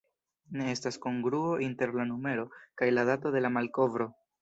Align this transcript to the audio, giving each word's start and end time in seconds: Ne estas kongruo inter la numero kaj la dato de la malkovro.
Ne 0.61 0.69
estas 0.75 0.97
kongruo 1.03 1.53
inter 1.67 1.95
la 2.01 2.07
numero 2.15 2.49
kaj 2.83 2.91
la 2.99 3.09
dato 3.15 3.37
de 3.39 3.49
la 3.49 3.57
malkovro. 3.61 4.15